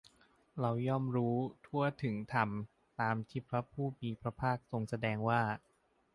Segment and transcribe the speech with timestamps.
[0.59, 2.49] เราย่อมรู้ทั่วถึงธรรม
[3.01, 5.41] ตามที่พระผู้มีพระภาคทรงแสดงว่า